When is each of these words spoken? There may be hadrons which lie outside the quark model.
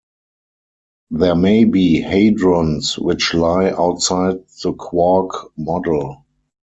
There 1.11 1.35
may 1.35 1.63
be 1.63 2.01
hadrons 2.01 2.97
which 2.97 3.35
lie 3.35 3.69
outside 3.69 4.39
the 4.63 4.73
quark 4.73 5.51
model. 5.55 6.25